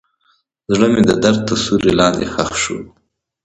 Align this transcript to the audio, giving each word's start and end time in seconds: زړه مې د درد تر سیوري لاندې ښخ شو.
زړه 0.73 0.87
مې 0.93 1.01
د 1.09 1.11
درد 1.23 1.39
تر 1.49 1.57
سیوري 1.63 1.91
لاندې 1.99 2.25
ښخ 2.33 2.51
شو. 2.63 2.77